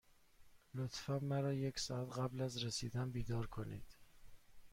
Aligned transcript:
لطفا 0.73 1.19
مرا 1.23 1.53
یک 1.53 1.79
ساعت 1.79 2.09
قبل 2.17 2.41
از 2.41 2.63
رسیدن 2.63 3.11
بیدار 3.11 3.47
کنید. 3.47 3.97